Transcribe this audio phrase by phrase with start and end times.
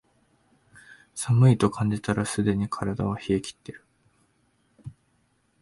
[1.13, 3.85] 寒いと感じたらすでに体は冷えきってる